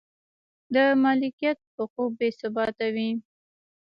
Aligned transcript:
د 0.73 0.75
مالکیت 1.03 1.59
حقوق 1.75 2.11
بې 2.19 2.29
ثباته 2.39 2.87
و 2.95 2.97